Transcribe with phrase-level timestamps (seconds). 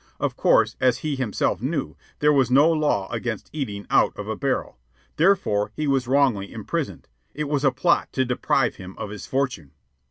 [0.19, 4.35] Of course, as he himself knew, there was no law against eating out of a
[4.35, 4.79] barrel.
[5.17, 7.07] Therefore he was wrongly imprisoned.
[7.35, 9.73] It was a plot to deprive him of his fortune.